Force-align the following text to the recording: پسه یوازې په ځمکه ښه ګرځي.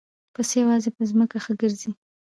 پسه 0.33 0.55
یوازې 0.61 0.89
په 0.95 1.01
ځمکه 1.09 1.37
ښه 1.43 1.53
ګرځي. 1.61 1.91